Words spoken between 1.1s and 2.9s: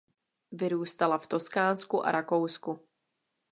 v Toskánsku a Rakousku.